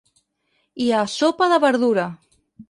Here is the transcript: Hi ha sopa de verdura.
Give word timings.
Hi 0.85 0.87
ha 0.91 1.01
sopa 1.17 1.51
de 1.53 1.61
verdura. 1.67 2.09